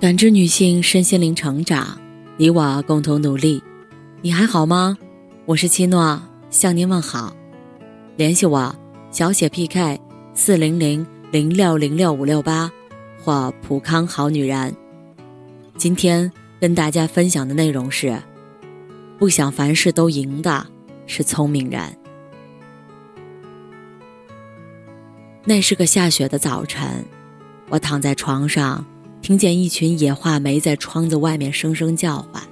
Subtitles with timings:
[0.00, 2.00] 感知女性身心灵成长，
[2.38, 3.62] 你我共同努力。
[4.22, 4.96] 你还好吗？
[5.44, 7.36] 我是七诺，向您问好。
[8.16, 8.74] 联系我，
[9.10, 10.00] 小写 PK
[10.32, 12.72] 四零零零六零六五六八，
[13.22, 14.74] 或普康好女人。
[15.76, 18.18] 今天跟大家分享的内容是：
[19.18, 20.66] 不想凡事都赢的
[21.06, 21.94] 是聪明人。
[25.44, 27.04] 那是个下雪的早晨，
[27.68, 28.82] 我躺在床上。
[29.30, 32.42] 听见一群野画眉在窗子外面声声叫唤。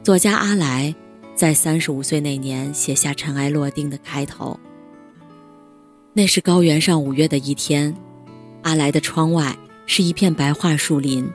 [0.00, 0.94] 作家阿来
[1.34, 4.56] 在三十五岁那年写下《尘埃落定》的开头。
[6.12, 7.92] 那是高原上五月的一天，
[8.62, 11.28] 阿来的窗外是一片白桦树林，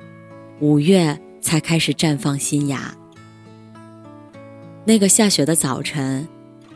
[0.62, 2.96] 五月才开始绽放新芽。
[4.86, 6.26] 那个下雪的早晨，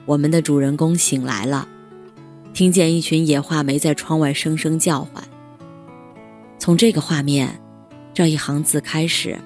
[0.06, 1.66] 我们的主人公醒来了，
[2.54, 5.24] 听见一群野画眉在窗外声声叫唤。
[6.60, 7.60] 从这个画面，
[8.14, 9.40] 这一行字开始，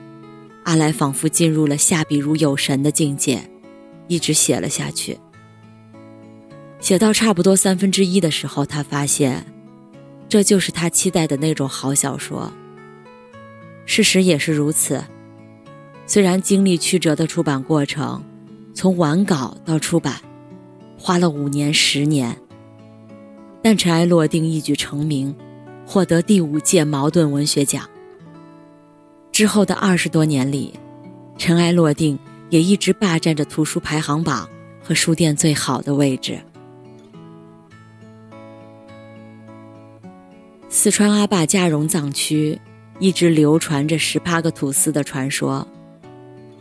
[0.63, 3.39] 阿来仿佛进入了下笔如有神的境界，
[4.07, 5.17] 一直写了下去。
[6.79, 9.45] 写到差不多三分之一的时候，他发现，
[10.27, 12.51] 这就是他期待的那种好小说。
[13.85, 15.01] 事实也是如此，
[16.07, 18.23] 虽然经历曲折的出版过程，
[18.73, 20.19] 从完稿到出版，
[20.97, 22.35] 花了五年十年，
[23.61, 25.33] 但尘埃落定，一举成名。
[25.85, 27.89] 获得第五届茅盾文学奖。
[29.31, 30.73] 之后的二十多年里，
[31.37, 32.17] 《尘埃落定》
[32.49, 34.47] 也一直霸占着图书排行榜
[34.83, 36.39] 和书店最好的位置。
[40.69, 42.59] 四川阿坝嘉绒藏区
[42.99, 45.67] 一直流传着十八个土司的传说，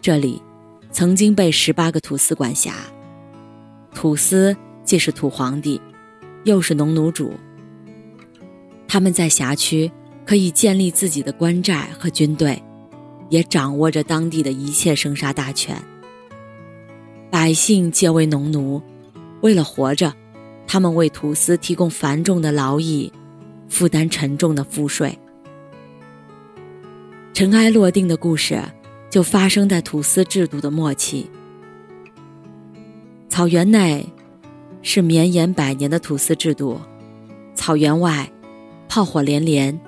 [0.01, 0.43] 这里
[0.91, 2.75] 曾经被十八个土司管辖。
[3.95, 5.81] 土司既是土皇帝，
[6.45, 7.35] 又是农奴主。
[8.93, 9.91] 他们在辖区
[10.27, 12.63] 可以建立自己的官寨和军队，
[13.31, 15.83] 也掌握着当地的一切生杀大权。
[17.31, 18.83] 百姓皆为农奴，
[19.41, 20.13] 为了活着，
[20.67, 23.11] 他们为土司提供繁重的劳役，
[23.67, 25.19] 负担沉重的赋税。
[27.33, 28.63] 尘埃落定的故事
[29.09, 31.31] 就发生在土司制度的末期。
[33.31, 34.07] 草原内
[34.83, 36.79] 是绵延百年的土司制度，
[37.55, 38.31] 草原外。
[38.95, 39.81] 炮火连连，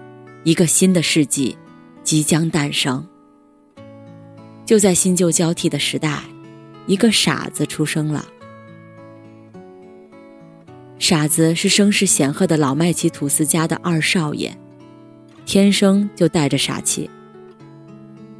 [0.44, 1.58] 一个新的世纪
[2.02, 3.06] 即将诞生。
[4.64, 6.22] 就在新旧交替的时代，
[6.86, 8.24] 一个傻子出生了。
[10.98, 14.56] 傻子是声势显赫的老麦奇土司家的二少爷，
[15.44, 17.10] 天生就带着傻气。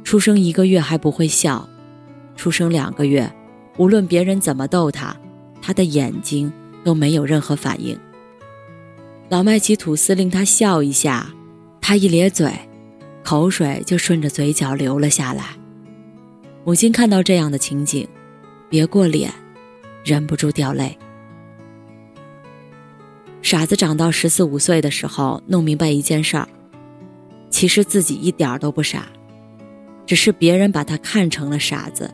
[0.03, 1.69] 出生一个月还不会笑，
[2.35, 3.31] 出生两个月，
[3.77, 5.15] 无论别人怎么逗他，
[5.61, 6.51] 他的眼睛
[6.83, 7.95] 都没有任何反应。
[9.27, 11.27] 老麦奇吐司令他笑一下，
[11.81, 12.51] 他一咧嘴，
[13.23, 15.45] 口水就顺着嘴角流了下来。
[16.63, 18.07] 母亲看到这样的情景，
[18.69, 19.31] 别过脸，
[20.03, 20.95] 忍不住掉泪。
[23.41, 26.47] 傻子长到十四五岁的时候，弄明白一件事儿，
[27.49, 29.07] 其实自己一点都不傻，
[30.05, 32.13] 只是别人把他看成了傻子。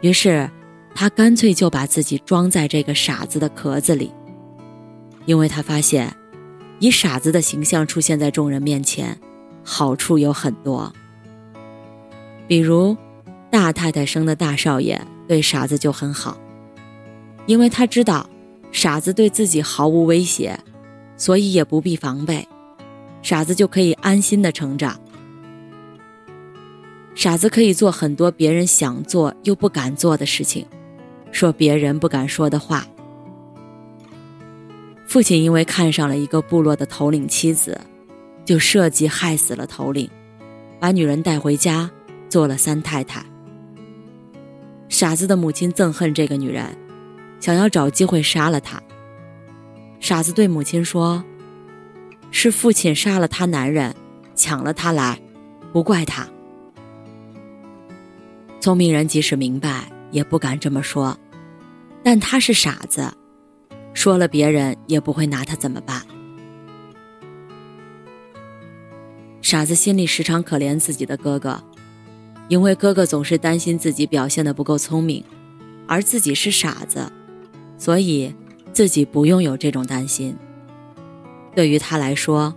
[0.00, 0.48] 于是，
[0.94, 4.12] 他干脆就把自己装在这个傻子的壳子里。
[5.28, 6.16] 因为他发现，
[6.78, 9.14] 以傻子的形象出现在众人面前，
[9.62, 10.90] 好处有很多。
[12.46, 12.96] 比如，
[13.50, 16.40] 大太太生的大少爷对傻子就很好，
[17.44, 18.26] 因为他知道
[18.72, 20.58] 傻子对自己毫无威胁，
[21.18, 22.48] 所以也不必防备，
[23.20, 24.98] 傻子就可以安心的成长。
[27.14, 30.64] 傻子可以做很多别人想做又不敢做的事情，
[31.30, 32.86] 说别人不敢说的话。
[35.08, 37.80] 父亲因为看上了一个部落的头领妻子，
[38.44, 40.08] 就设计害死了头领，
[40.78, 41.90] 把女人带回家
[42.28, 43.24] 做了三太太。
[44.90, 46.76] 傻子的母亲憎恨这个女人，
[47.40, 48.82] 想要找机会杀了她。
[49.98, 51.24] 傻子对母亲说
[52.30, 53.96] ：“是父亲杀了他男人，
[54.34, 55.18] 抢了她来，
[55.72, 56.28] 不怪他。”
[58.60, 61.18] 聪明人即使明白，也不敢这么说，
[62.02, 63.10] 但他是傻子。
[63.98, 66.00] 说了，别人也不会拿他怎么办。
[69.42, 71.60] 傻子心里时常可怜自己的哥哥，
[72.46, 75.24] 因为哥哥总是担心自己表现的不够聪明，
[75.88, 77.10] 而自己是傻子，
[77.76, 78.32] 所以
[78.72, 80.36] 自己不用有这种担心。
[81.56, 82.54] 对于他来说，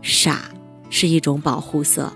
[0.00, 0.48] 傻
[0.90, 2.12] 是一种保护色。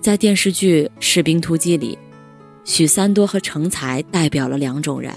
[0.00, 1.96] 在电视剧《士兵突击》里。
[2.68, 5.10] 许三多和成才代表了两种人。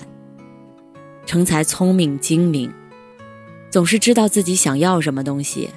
[1.26, 2.72] 成才聪明精明，
[3.70, 5.70] 总是知道自己想要什么东西，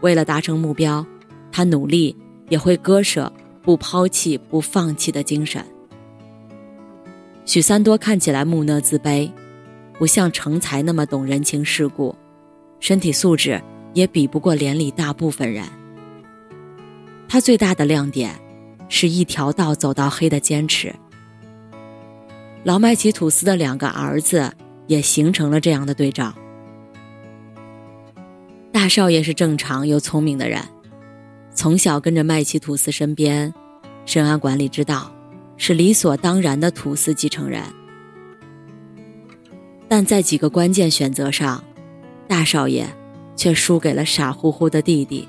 [0.00, 1.06] 为了达成目标，
[1.52, 2.14] 他努力
[2.48, 3.32] 也会割舍
[3.62, 5.64] 不抛弃、不放弃的精神。
[7.44, 9.30] 许三多看起来木讷自卑，
[9.98, 12.16] 不像成才那么懂人情世故，
[12.80, 13.62] 身体素质
[13.94, 15.64] 也比不过连里大部分人。
[17.28, 18.34] 他最大的亮点，
[18.88, 20.94] 是一条道走到黑的坚持。
[22.64, 24.52] 老麦奇吐司的两个儿子
[24.86, 26.34] 也形成了这样的对照。
[28.72, 30.60] 大少爷是正常又聪明的人，
[31.54, 33.52] 从小跟着麦奇吐司身边，
[34.04, 35.10] 深谙管理之道，
[35.56, 37.62] 是理所当然的吐司继承人。
[39.88, 41.62] 但在几个关键选择上，
[42.26, 42.86] 大少爷
[43.36, 45.28] 却输给了傻乎乎的弟弟。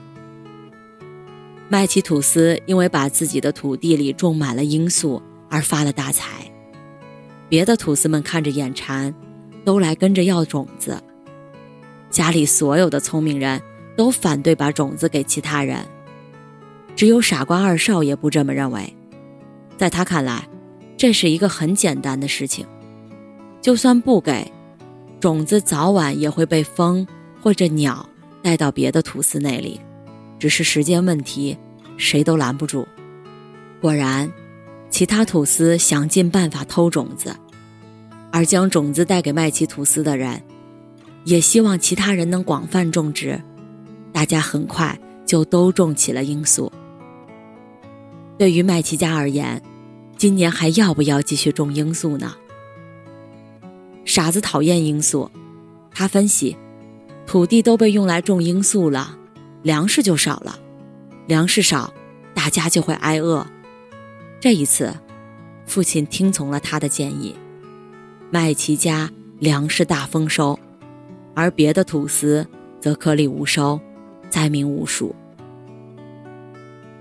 [1.69, 6.49] 麦奇吐司因为把自己的土地里种满了罂粟而发了大财，
[7.49, 9.13] 别的吐司们看着眼馋，
[9.65, 10.97] 都来跟着要种子。
[12.09, 13.61] 家里所有的聪明人
[13.97, 15.85] 都反对把种子给其他人，
[16.95, 18.95] 只有傻瓜二少爷不这么认为。
[19.75, 20.47] 在他看来，
[20.95, 22.65] 这是一个很简单的事情，
[23.61, 24.49] 就算不给，
[25.19, 27.05] 种子早晚也会被风
[27.41, 28.07] 或者鸟
[28.41, 29.81] 带到别的吐司那里。
[30.39, 31.57] 只是时间问题，
[31.98, 32.88] 谁都拦不住。
[33.81, 34.31] 果然，
[34.89, 37.36] 其他吐司想尽办法偷种子，
[38.31, 40.42] 而将种子带给麦奇吐司的人，
[41.24, 43.42] 也希望其他人能广泛种植。
[44.12, 46.72] 大家很快就都种起了罂粟。
[48.38, 49.62] 对于麦奇家而言，
[50.16, 52.34] 今年还要不要继续种罂粟呢？
[54.06, 55.30] 傻子讨厌罂粟，
[55.92, 56.56] 他分析，
[57.25, 59.18] 土地都被用来种罂粟了。
[59.67, 60.57] 粮食就少了，
[61.25, 61.93] 粮食少，
[62.33, 63.45] 大家就会挨饿。
[64.39, 64.95] 这一次，
[65.65, 67.35] 父亲听从了他的建议，
[68.31, 70.57] 麦琪家粮食大丰收，
[71.35, 72.47] 而别的土司
[72.79, 73.77] 则颗粒无收，
[74.29, 75.13] 灾民无数。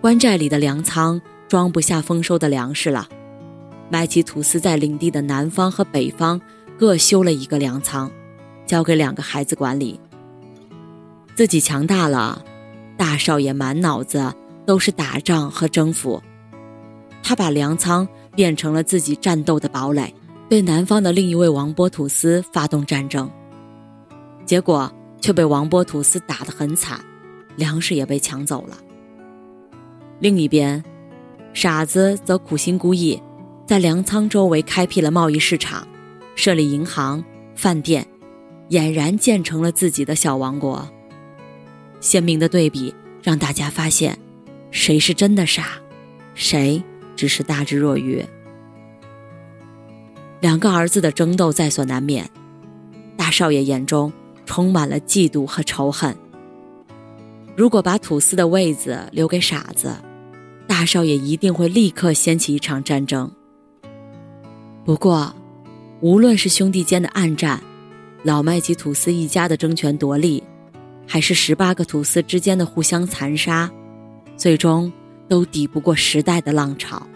[0.01, 3.07] 官寨里的粮仓装不下丰收的粮食了，
[3.89, 6.41] 麦琪土司在领地的南方和北方
[6.77, 8.11] 各修了一个粮仓，
[8.67, 10.01] 交给两个孩子管理。
[11.37, 12.45] 自己强大了。
[12.97, 14.33] 大少爷满脑子
[14.65, 16.23] 都是打仗和征服，
[17.23, 20.13] 他把粮仓变成了自己战斗的堡垒，
[20.49, 23.31] 对南方的另一位王波土司发动战争，
[24.45, 24.91] 结果
[25.21, 26.99] 却被王波土司打得很惨，
[27.57, 28.77] 粮食也被抢走了。
[30.19, 30.83] 另一边，
[31.53, 33.21] 傻子则苦心孤诣，
[33.67, 35.87] 在粮仓周围开辟了贸易市场，
[36.35, 37.23] 设立银行、
[37.55, 38.07] 饭店，
[38.71, 40.89] 俨然建成了自己的小王国。
[42.07, 44.17] 鲜明的对比让大家发现，
[44.71, 45.71] 谁是真的傻，
[46.35, 46.81] 谁
[47.17, 48.25] 只是大智若愚。
[50.41, 52.31] 两个儿子的争斗在所难免，
[53.17, 54.13] 大少爷眼中
[54.45, 56.17] 充满了嫉妒和仇恨。
[57.57, 59.93] 如果把土司的位子留给傻子，
[60.69, 63.29] 大少爷一定会立刻掀起一场战争。
[64.85, 65.35] 不过，
[66.01, 67.61] 无论是兄弟间的暗战，
[68.23, 70.41] 老麦及土司一家的争权夺利。
[71.07, 73.71] 还是十八个土司之间的互相残杀，
[74.37, 74.93] 最终
[75.29, 77.07] 都抵不过时代的浪潮。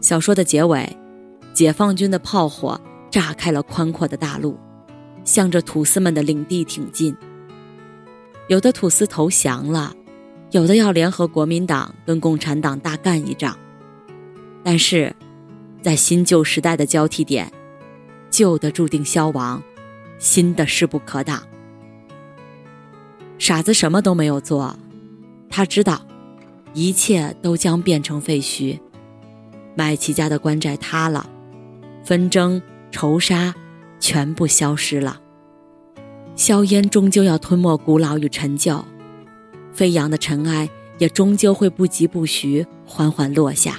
[0.00, 0.96] 小说的结尾，
[1.52, 2.80] 解放军的炮火
[3.10, 4.58] 炸开了宽阔的大陆，
[5.24, 7.16] 向着土司们的领地挺进。
[8.48, 9.94] 有的土司投降了，
[10.50, 13.58] 有的要联合国民党跟共产党大干一仗。
[14.62, 15.14] 但是，
[15.82, 17.50] 在新旧时代的交替点，
[18.30, 19.62] 旧的注定消亡，
[20.18, 21.42] 新的势不可挡。
[23.44, 24.74] 傻子什么都没有做，
[25.50, 26.00] 他知道，
[26.72, 28.80] 一切都将变成废墟。
[29.74, 31.28] 麦琪家的官寨塌了，
[32.02, 33.54] 纷争仇杀
[34.00, 35.20] 全部消失了。
[36.34, 38.82] 硝烟终究要吞没古老与陈旧，
[39.74, 43.76] 飞扬的尘埃也终究会不疾不徐缓缓落下，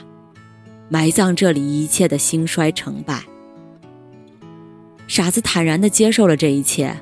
[0.89, 3.23] 埋葬这里一切的兴衰成败。
[5.07, 6.95] 傻子坦然地接受了这一切。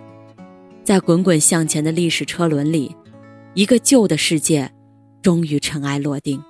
[0.84, 2.94] 在滚滚向前的历史车轮里，
[3.54, 4.70] 一个旧的世界
[5.22, 6.44] 终于尘埃落定。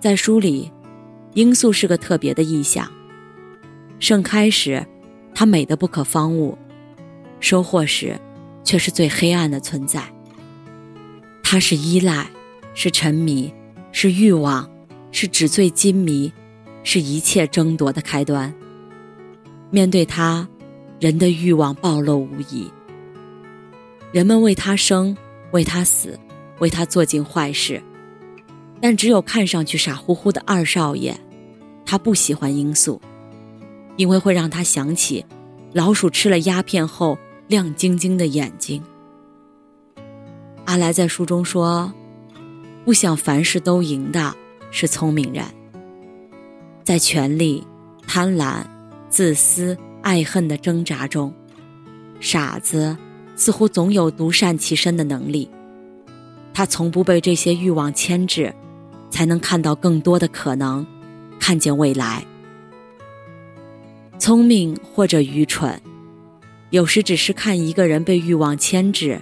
[0.00, 0.72] 在书里，
[1.34, 2.90] 罂粟是个特别的意象。
[3.98, 4.86] 盛开时，
[5.34, 6.56] 它美得不可方物；
[7.38, 8.18] 收获时，
[8.64, 10.02] 却是最黑暗的存在。
[11.42, 12.26] 它是依赖，
[12.72, 13.52] 是沉迷，
[13.92, 14.70] 是欲望，
[15.12, 16.32] 是纸醉金迷，
[16.82, 18.54] 是一切争夺的开端。
[19.70, 20.48] 面对它，
[20.98, 22.70] 人的欲望暴露无遗。
[24.12, 25.16] 人们为他生，
[25.50, 26.18] 为他死，
[26.58, 27.82] 为他做尽坏事，
[28.80, 31.14] 但只有看上去傻乎乎的二少爷，
[31.84, 33.00] 他不喜欢罂粟，
[33.96, 35.24] 因为会让他想起
[35.72, 38.82] 老鼠吃了鸦片后亮晶晶的眼睛。
[40.64, 41.92] 阿来在书中说
[42.84, 44.34] ：“不想凡事都赢的
[44.70, 45.44] 是聪明人。
[46.82, 47.66] 在权力、
[48.06, 48.64] 贪婪、
[49.08, 51.32] 自私、爱恨的挣扎中，
[52.20, 52.96] 傻子
[53.36, 55.48] 似乎总有独善其身的能力。
[56.52, 58.52] 他从不被这些欲望牵制，
[59.10, 60.84] 才能看到更多的可能，
[61.38, 62.24] 看见未来。
[64.18, 65.80] 聪明或者愚蠢，
[66.70, 69.20] 有时只是看一个人被欲望牵制。”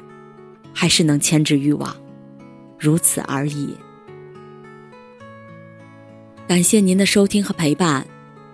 [0.76, 1.97] 还是能牵制欲望，
[2.80, 3.76] 如此而已。
[6.49, 8.04] 感谢您的收听和陪伴，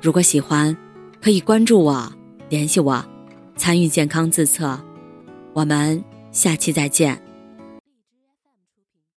[0.02, 0.76] 如果喜欢，
[1.18, 2.12] 可以关注我，
[2.50, 3.02] 联系我，
[3.56, 4.78] 参与健康自测。
[5.52, 6.02] 我们
[6.32, 7.29] 下期再见。